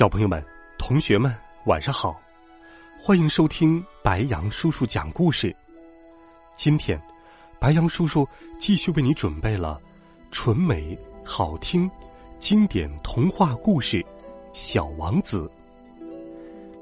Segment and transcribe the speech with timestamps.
[0.00, 0.42] 小朋友们、
[0.78, 1.30] 同学们，
[1.66, 2.18] 晚上好！
[2.98, 5.54] 欢迎收听白羊叔叔讲故事。
[6.56, 6.98] 今天，
[7.60, 8.26] 白羊叔叔
[8.58, 9.78] 继续为你准备了
[10.30, 11.86] 纯美、好听、
[12.38, 13.98] 经典童话故事
[14.54, 15.52] 《小王子》。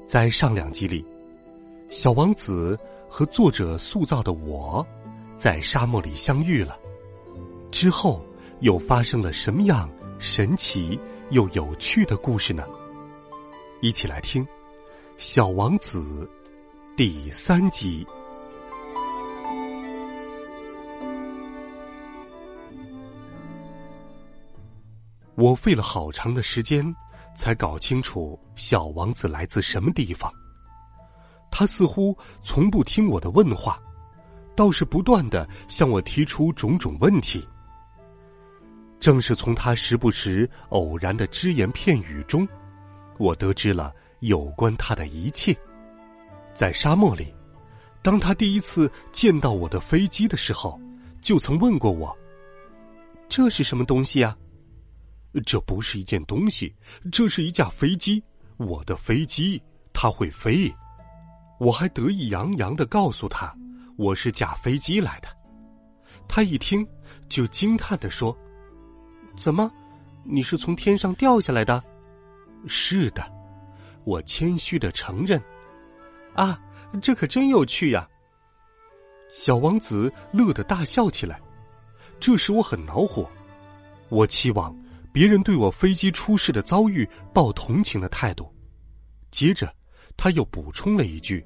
[0.07, 1.03] 在上两集里，
[1.89, 2.79] 小王子
[3.09, 4.87] 和作者塑造的我，
[5.37, 6.79] 在沙漠里相遇了。
[7.69, 8.25] 之后
[8.61, 10.97] 又发生了什么样神奇
[11.31, 12.63] 又有趣的故事呢？
[13.81, 14.43] 一起来听
[15.15, 16.29] 《小王子》
[16.97, 18.05] 第三集。
[25.35, 26.93] 我费了好长的时间，
[27.37, 30.29] 才搞清楚小王子来自什么地方。
[31.49, 32.13] 他似乎
[32.43, 33.81] 从不听我的问话，
[34.57, 37.47] 倒是不断的向我提出种种问题。
[38.99, 42.45] 正是从他时不时偶然的只言片语中。
[43.19, 45.55] 我得知了有关他的一切。
[46.55, 47.31] 在沙漠里，
[48.01, 50.79] 当他第一次见到我的飞机的时候，
[51.21, 52.17] 就曾问过我
[53.29, 54.35] ：“这是什么东西呀
[55.45, 56.73] ？”“这不是一件东西，
[57.11, 58.23] 这是一架飞机。
[58.57, 59.61] 我的飞机，
[59.93, 60.73] 它会飞。”
[61.59, 63.53] 我还得意洋洋的告诉他
[63.97, 65.27] ：“我是驾飞机来的。”
[66.25, 66.87] 他一听，
[67.27, 68.35] 就惊叹的说
[69.37, 69.69] ：“怎么，
[70.23, 71.83] 你是从天上掉下来的？”
[72.67, 73.23] 是的，
[74.03, 75.41] 我谦虚的承认。
[76.35, 76.59] 啊，
[77.01, 78.07] 这可真有趣呀！
[79.29, 81.39] 小王子乐得大笑起来，
[82.19, 83.29] 这使我很恼火。
[84.09, 84.75] 我期望
[85.11, 88.51] 别人对我飞机出事的遭遇抱同情的态度。
[89.31, 89.73] 接着，
[90.17, 91.45] 他又补充了一句：“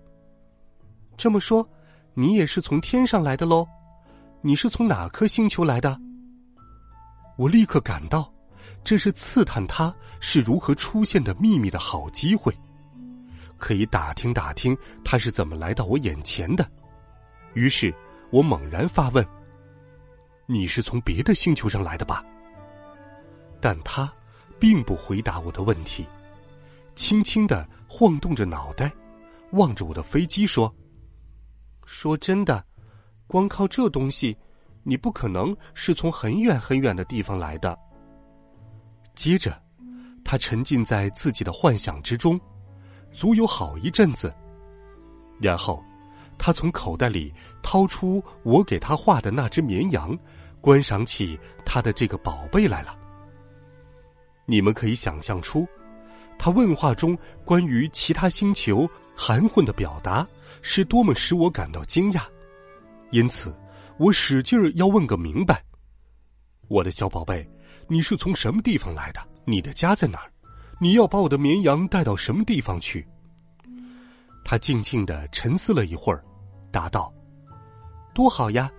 [1.18, 1.68] 这么说，
[2.14, 3.68] 你也是从天上来的喽？
[4.42, 6.00] 你是从哪颗星球来的？”
[7.38, 8.33] 我立刻感到。
[8.84, 12.54] 这是刺探他是如何出现的秘密的好机会，
[13.58, 16.70] 可以打听打听他是怎么来到我眼前的。
[17.54, 17.94] 于是
[18.30, 19.26] 我猛然发问
[20.48, 22.24] ：“你是从别的星球上来的吧？”
[23.62, 24.12] 但他
[24.60, 26.06] 并不回答我的问题，
[26.94, 28.92] 轻轻的晃动着脑袋，
[29.52, 30.74] 望着我的飞机说
[31.86, 32.66] ：“说真的，
[33.28, 34.38] 光靠这东西，
[34.84, 37.80] 你不可能是从很远很远的地方来的。”
[39.16, 39.62] 接着，
[40.24, 42.40] 他沉浸在自己的幻想之中，
[43.12, 44.34] 足有好一阵子。
[45.40, 45.84] 然后，
[46.38, 50.18] 他从口袋里掏出我给他画的那只绵羊，
[50.62, 52.98] 观赏起他的这个宝贝来了。
[54.46, 55.68] 你们可以想象出，
[56.38, 60.28] 他问话中关于其他星球含混的表达
[60.62, 62.24] 是多么使我感到惊讶。
[63.12, 63.54] 因此，
[63.98, 65.64] 我使劲儿要问个明白，
[66.68, 67.48] 我的小宝贝。
[67.88, 69.22] 你是从什么地方来的？
[69.46, 70.32] 你的家在哪儿？
[70.80, 73.06] 你要把我的绵羊带到什么地方去？
[74.44, 76.24] 他静静的沉思了一会儿，
[76.72, 77.14] 答道
[78.14, 78.70] ：“多好呀！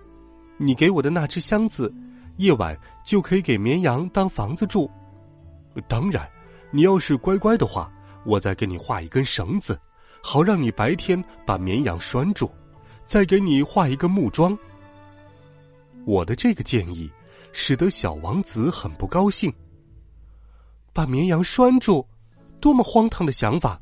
[0.57, 1.91] 你给我的那只箱子，
[2.37, 4.89] 夜晚就可以给绵羊当房子住。
[5.87, 6.29] 当然，
[6.71, 7.91] 你要是乖乖的话，
[8.25, 9.79] 我再给你画一根绳子，
[10.21, 12.51] 好让你白天把绵羊拴住，
[13.05, 14.57] 再给你画一个木桩。
[16.05, 17.09] 我的这个建议。”
[17.57, 19.51] 使得小王子很不高兴。
[20.91, 22.05] 把绵羊拴住，
[22.59, 23.79] 多么荒唐的想法！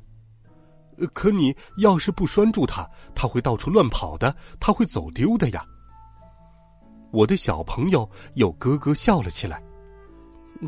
[1.11, 5.65] 可你要是不拴住它，它会到处乱跑的，它会走丢的呀。
[7.11, 9.61] 我的小朋友又咯咯笑了起来。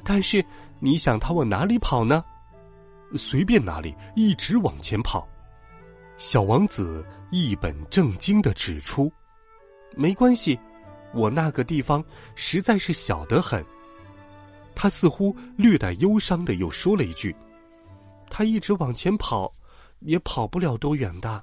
[0.03, 0.43] 但是
[0.79, 2.25] 你想它往哪里跑呢？
[3.16, 5.28] 随便哪里，一直往前跑。
[6.17, 9.13] 小王子一本正经的指出
[9.96, 10.59] ：“没关系。”
[11.16, 12.03] 我那个地方
[12.35, 13.66] 实在是小得很。
[14.76, 17.34] 他似乎略带忧伤的又说了一句
[18.29, 19.56] ：“他一直往前跑，
[20.02, 21.41] 也跑不了多远的。”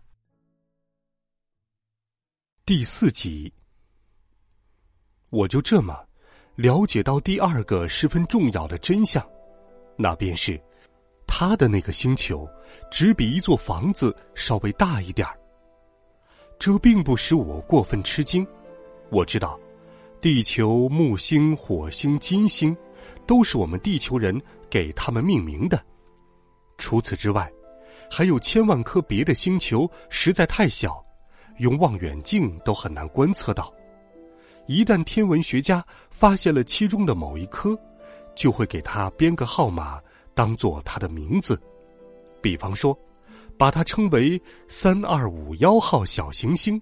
[2.67, 3.53] 第四集，
[5.31, 6.07] 我就这么
[6.55, 9.27] 了解到第二个十分重要的真相，
[9.97, 10.61] 那便是
[11.27, 12.47] 他的那个星球
[12.91, 15.37] 只比一座房子稍微大一点儿。
[16.59, 18.47] 这并不使我过分吃惊。
[19.11, 19.59] 我知道，
[20.23, 22.77] 地球、木星、火星、金星，
[23.27, 24.41] 都是我们地球人
[24.71, 25.85] 给他们命名的。
[26.79, 27.53] 除此之外，
[28.09, 31.05] 还有千万颗别的星球实在太小，
[31.59, 33.75] 用望远镜都很难观测到。
[34.69, 37.77] 一旦天文学家发现了其中的某一颗，
[38.37, 40.01] 就会给它编个号码，
[40.35, 41.61] 当做它的名字。
[42.41, 42.97] 比方说，
[43.59, 46.81] 把它称为“三二五幺号小行星”。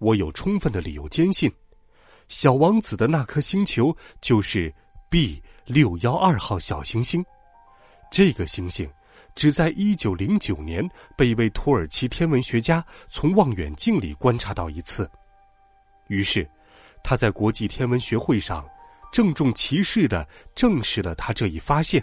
[0.00, 1.52] 我有充分的理由坚信，
[2.30, 4.72] 小王子的那颗星球就是
[5.08, 7.24] B 六幺二号小行星。
[8.08, 8.88] 这个星星
[9.34, 15.10] 只在一九零九年被一位土耳其天文学家从望远镜里观察到一次。
[16.06, 16.48] 于是，
[17.02, 18.64] 他在国际天文学会上
[19.10, 22.00] 郑重其事的证实了他这一发现。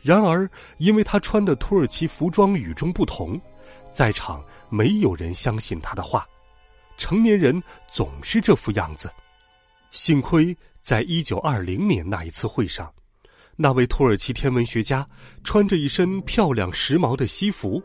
[0.00, 3.38] 然而，因为他穿的土耳其服装与众不同，
[3.92, 6.26] 在场没有人相信他的话。
[7.00, 7.60] 成年人
[7.90, 9.10] 总是这副样子。
[9.90, 12.92] 幸亏在一九二零年那一次会上，
[13.56, 15.04] 那位土耳其天文学家
[15.42, 17.82] 穿着一身漂亮时髦的西服，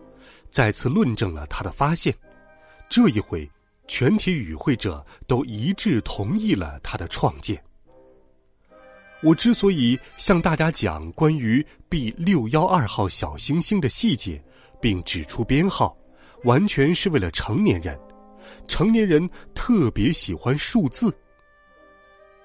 [0.51, 2.13] 再次论证了他的发现。
[2.89, 3.49] 这一回。
[3.87, 7.63] 全体与会者都一致同意了他的创建。
[9.21, 14.43] 我之所以向大家讲关于 B 六幺二号小行星的细节，
[14.81, 15.95] 并指出编号，
[16.45, 17.95] 完全是为了成年人。
[18.67, 21.13] 成年人特别喜欢数字。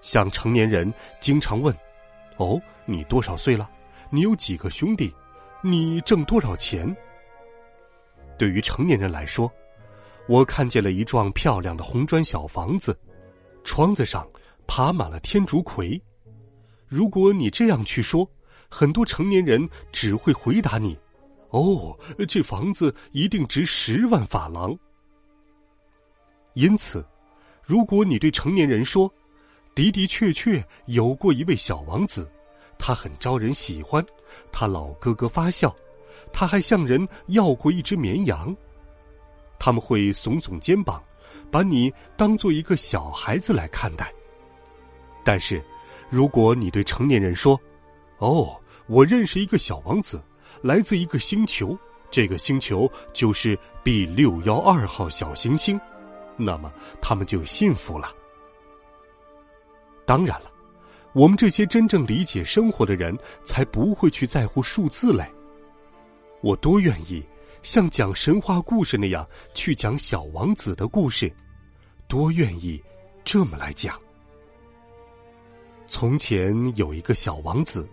[0.01, 1.75] 像成年人经常问
[2.39, 3.71] ：“哦，你多少岁了？
[4.11, 5.13] 你有几个兄弟？
[5.63, 6.95] 你挣多少钱？”
[8.39, 9.51] 对于成年人来说。
[10.29, 12.97] 我看见了一幢漂亮的红砖小房子，
[13.65, 14.25] 窗子上
[14.65, 16.01] 爬满了天竺葵。
[16.87, 18.31] 如果你这样去说，
[18.69, 20.97] 很多成年人只会回答你
[21.51, 21.99] ：“哦，
[22.29, 24.79] 这房子一定值十万法郎。”
[26.55, 27.05] 因此，
[27.63, 29.13] 如果你对成年人说
[29.75, 32.29] ：“的的确确有过一位小王子，
[32.79, 34.05] 他很招人喜欢，
[34.51, 35.75] 他老咯咯发笑，
[36.33, 38.55] 他还向人要过一只绵羊。”
[39.59, 41.03] 他们会耸耸肩膀，
[41.51, 44.13] 把你当做一个小孩子来看待。
[45.23, 45.63] 但是，
[46.09, 47.61] 如果你对成年人说
[48.19, 50.21] ：“哦，我认识一个小王子，
[50.63, 51.79] 来自一个星球，
[52.11, 55.79] 这个星球就是 B 六幺二号小行星”，
[56.41, 58.13] 那么他们就幸福了。
[60.07, 60.51] 当然了，
[61.13, 65.31] 我们这些真正理解生活的人才不会去在乎数字嘞。
[66.43, 67.25] 我多愿意。
[67.63, 71.31] 像讲神话故事那样去讲小王子的故事，
[72.09, 72.83] 多愿意
[73.23, 74.01] 这么来讲。
[75.87, 77.87] 从前有一个小王子，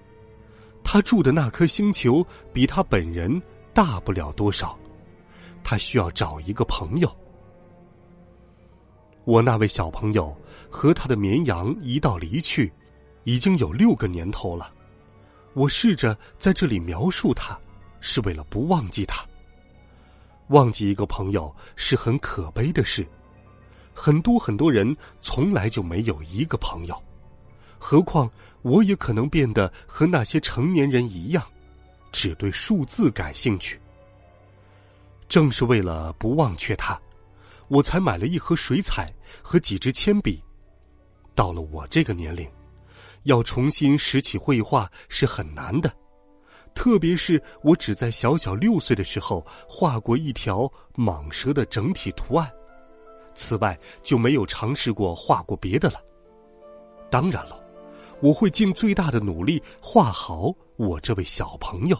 [0.85, 3.41] 他住的那颗星球比他本人
[3.73, 4.79] 大不了多少，
[5.65, 7.13] 他需要找一个朋友。
[9.27, 10.33] 我那位小朋友
[10.69, 12.71] 和他的绵羊一道离去，
[13.25, 14.71] 已经有六个年头了。
[15.53, 17.59] 我试着在这里描述他，
[17.99, 19.25] 是为了不忘记他。
[20.47, 23.05] 忘记一个朋友是很可悲的事，
[23.93, 26.97] 很多很多人从来就没有一个朋友，
[27.77, 28.31] 何况
[28.61, 31.43] 我也可能变得和那些成年人一样，
[32.13, 33.77] 只对数字感兴趣。
[35.27, 36.97] 正是为了不忘却他，
[37.67, 40.41] 我才买了一盒水彩和几支铅笔。
[41.35, 42.49] 到了我这个年龄，
[43.23, 45.91] 要重新拾起绘画是很难的。
[46.73, 52.51] 特别是我只在小小六岁的时候画过一条蟒蛇的整体图案，
[53.33, 55.99] 此外就没有尝试过画过别的了。
[57.09, 57.59] 当然了，
[58.21, 61.97] 我会尽最大的努力画好我这位小朋友，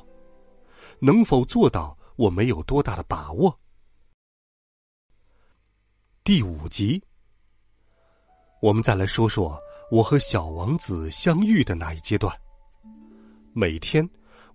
[1.00, 3.58] 能否做到我没有多大的把握。
[6.28, 7.02] 第五集，
[8.62, 9.58] 我们再来说说
[9.90, 12.36] 我和小王子相遇的那一阶段，
[13.54, 14.06] 每天。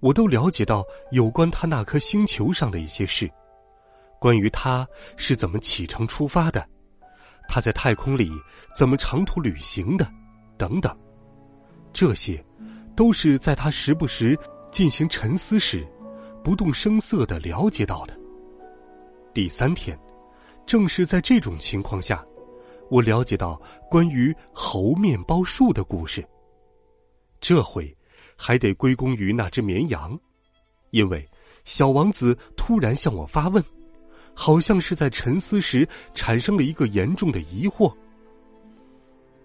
[0.01, 3.27] 我都了解到有关他那颗星球上的一些事，
[4.21, 4.87] 关于他
[5.17, 6.69] 是怎么启程出发的，
[7.49, 8.31] 他在太空里
[8.77, 10.07] 怎么长途旅行的，
[10.59, 10.95] 等等，
[11.91, 12.45] 这些，
[12.95, 14.39] 都是在他时不时
[14.71, 15.89] 进行沉思时，
[16.45, 18.15] 不动声色的了解到的。
[19.33, 19.99] 第三天，
[20.67, 22.25] 正是在这种情况下，
[22.91, 26.27] 我了解到关于猴面包树的故事。
[27.41, 27.97] 这回。
[28.35, 30.19] 还得归功于那只绵羊，
[30.91, 31.25] 因为
[31.65, 33.63] 小王子突然向我发问，
[34.35, 37.95] 好像是在沉思时产生了一个严重的疑惑。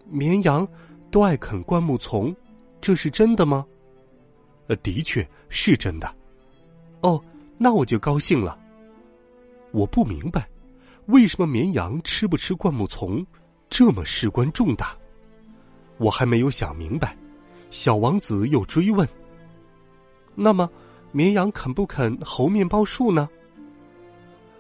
[0.10, 0.68] 绵羊
[1.12, 2.36] 都爱啃灌木丛，
[2.82, 3.64] 这是真的吗？
[4.66, 6.16] 呃，的确是真的。
[7.02, 7.24] 哦，
[7.60, 8.58] 那我就高兴了。
[9.74, 10.50] 我不明白，
[11.08, 13.26] 为什么绵羊吃不吃灌木丛
[13.70, 14.96] 这么事关重大？
[15.98, 17.18] 我还没有想明白。
[17.70, 19.08] 小王子又追问
[20.36, 20.70] ：“那么，
[21.12, 23.30] 绵羊肯不肯猴面包树呢？”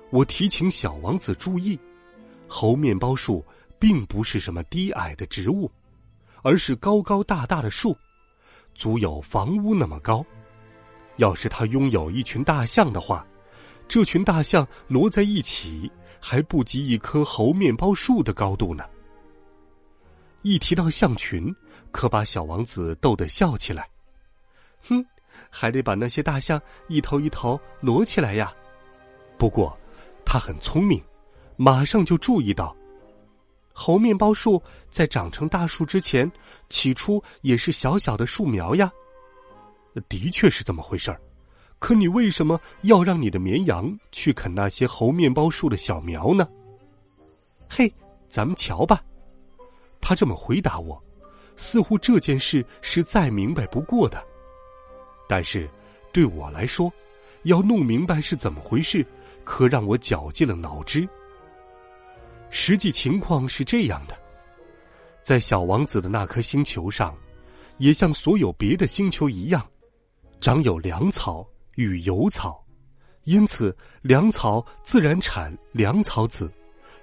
[0.10, 1.78] 我提醒小王子注意，
[2.48, 3.46] 猴面包树
[3.78, 5.70] 并不是什么低矮的植物，
[6.44, 7.96] 而是高高大大的树，
[8.74, 10.26] 足有房屋那么高。
[11.18, 13.26] 要是他拥有一群大象的话，
[13.88, 18.84] 这群大象摞在一起还不及一棵猴面包树的高度呢。
[20.42, 21.54] 一提到象群，
[21.92, 23.90] 可把小王子逗得笑起来。
[24.84, 25.06] 哼，
[25.50, 28.54] 还得把那些大象一头一头挪起来呀。
[29.38, 29.78] 不过。
[30.30, 31.02] 他很聪明，
[31.56, 32.76] 马上就注意到，
[33.72, 36.30] 猴面包树在长成大树之前，
[36.68, 38.92] 起初也是小小的树苗呀。
[40.10, 41.22] 的确是这么回事儿，
[41.80, 46.48] 可你为什么要让你的绵羊去啃那些猴面包树的小苗呢？
[47.70, 47.92] 嘿，
[48.30, 49.04] 咱们瞧吧。
[50.02, 51.02] 他这么回答我，
[51.56, 54.24] 似乎这件事是再明白不过的。
[55.28, 55.70] 但是，
[56.12, 56.92] 对我来说，
[57.44, 59.06] 要弄明白是怎么回事。
[59.50, 61.08] 可让我绞尽了脑汁。
[62.50, 64.18] 实际情况是这样的，
[65.24, 67.16] 在小王子的那颗星球上，
[67.78, 69.66] 也像所有别的星球一样，
[70.42, 72.64] 长有粮草与油草，
[73.24, 76.52] 因此粮草自然产粮草籽，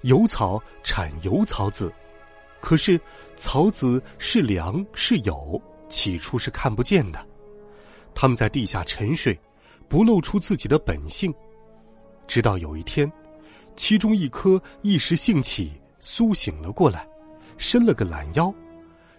[0.03, 1.93] 油草产油草籽。
[2.61, 3.01] 可是
[3.37, 7.25] 草籽是粮是铀，起初是看不见的，
[8.15, 9.39] 它们在地下沉睡，
[9.89, 11.33] 不露出自己的本性。
[12.27, 13.11] 直到有一天，
[13.77, 17.07] 其中一颗一时兴起，苏醒了过来，
[17.59, 18.53] 伸了个懒腰，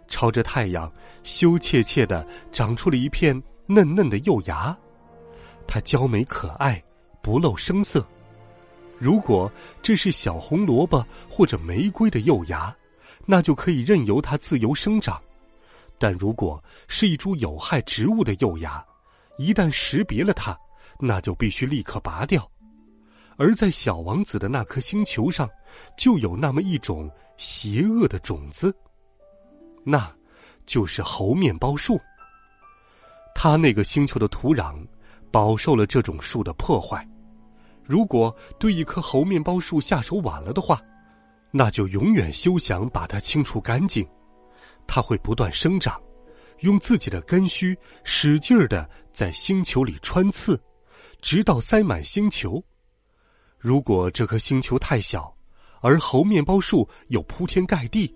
[0.10, 0.92] 朝着太阳
[1.24, 4.78] 羞怯怯的长出了一片嫩嫩的幼芽。
[5.68, 6.82] 它娇美可爱，
[7.22, 8.06] 不露声色。
[8.98, 12.74] 如果这是小红萝卜或者玫瑰的幼芽，
[13.26, 15.18] 那就可以任由它自由生长；
[15.98, 18.84] 但如果是一株有害植物的幼芽，
[19.38, 20.58] 一旦识别了它，
[21.00, 22.50] 那就必须立刻拔掉。
[23.38, 25.50] 而在小王子的那颗星球上，
[25.98, 28.74] 就有那么一种邪恶的种子，
[29.84, 30.10] 那，
[30.66, 32.00] 就是猴面包树。
[33.34, 34.74] 他那个星球的土壤，
[35.36, 37.06] 饱受了这种树的破坏。
[37.84, 40.82] 如果对一棵猴面包树下手晚了的话，
[41.52, 44.08] 那就永远休想把它清除干净。
[44.88, 46.02] 它会不断生长，
[46.60, 50.58] 用自己的根须使劲儿的在星球里穿刺，
[51.20, 52.64] 直到塞满星球。
[53.60, 55.36] 如果这颗星球太小，
[55.82, 58.16] 而猴面包树又铺天盖地，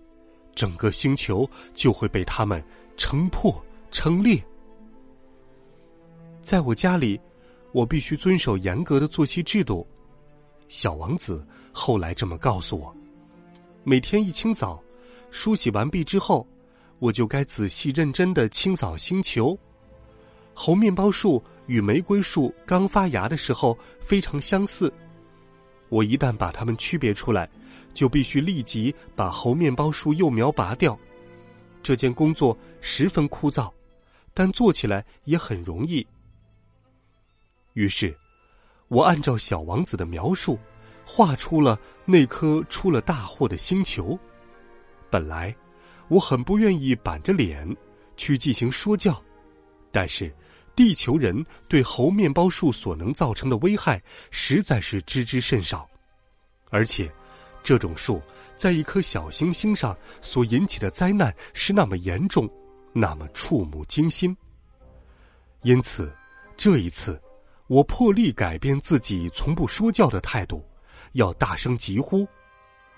[0.55, 2.63] 整个星球就会被它们
[2.95, 3.61] 撑破、
[3.91, 4.41] 撑裂。
[6.49, 7.21] 在我家里，
[7.73, 9.85] 我必须遵守严格的作息制度。
[10.67, 12.91] 小王子后来这么告诉我：
[13.83, 14.81] 每天一清早，
[15.29, 16.47] 梳洗完毕之后，
[16.97, 19.55] 我就该仔细认真的清扫星球。
[20.55, 24.91] 猴面包树与玫瑰树刚发芽的时候非常相似。
[25.89, 27.47] 我一旦把它们区别出来，
[27.93, 30.97] 就必须立即把猴面包树幼苗拔掉。
[31.83, 33.71] 这件工作十分枯燥，
[34.33, 36.03] 但做起来也很容易。
[37.73, 38.15] 于是，
[38.87, 40.59] 我按照小王子的描述，
[41.05, 44.17] 画出了那颗出了大祸的星球。
[45.09, 45.55] 本来，
[46.07, 47.75] 我很不愿意板着脸
[48.17, 49.21] 去进行说教，
[49.91, 50.33] 但是。
[50.75, 55.85] 地球人对猴面包树所能造成的危害实在是知之甚少，
[56.69, 57.11] 而且，
[57.61, 58.21] 这种树
[58.55, 62.49] 在一颗小行星上所引起的灾难是那么严重，
[62.93, 64.33] 那么触目惊心。
[65.63, 66.09] 因此，
[66.55, 67.21] 这一次，
[67.69, 70.65] 我破例改变自己从不说教的态度，
[71.11, 72.27] 要大声疾呼：“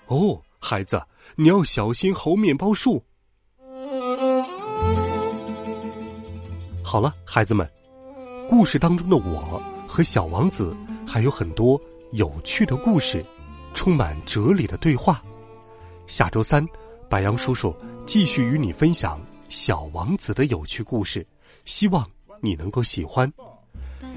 [0.08, 1.00] 哦，孩子，
[1.36, 3.04] 你要小心猴面包树。”
[6.82, 7.70] 好了，孩子们，
[8.48, 10.74] 故事当中的我和小王子
[11.06, 11.78] 还有很多
[12.12, 13.22] 有趣的故事，
[13.74, 15.22] 充满哲理的对话。
[16.06, 16.66] 下周三，
[17.10, 17.76] 白杨叔叔
[18.06, 21.26] 继续与你分享小王子的有趣故事，
[21.66, 22.10] 希望
[22.40, 23.30] 你能够喜欢。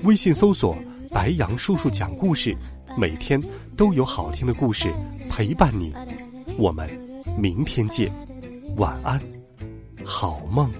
[0.06, 0.78] 微信搜索
[1.10, 2.56] “白羊叔叔讲故事”，
[2.96, 3.42] 每天
[3.76, 4.94] 都有好听的故事
[5.30, 5.92] 陪伴你。
[6.60, 6.88] 我们
[7.38, 8.12] 明天见，
[8.78, 9.20] 晚安，
[10.04, 10.72] 好梦。